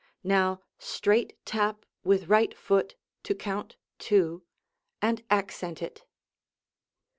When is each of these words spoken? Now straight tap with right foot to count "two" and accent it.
Now 0.23 0.61
straight 0.79 1.37
tap 1.45 1.85
with 2.03 2.25
right 2.27 2.57
foot 2.57 2.95
to 3.21 3.35
count 3.35 3.75
"two" 3.99 4.41
and 4.99 5.23
accent 5.29 5.79
it. 5.79 6.05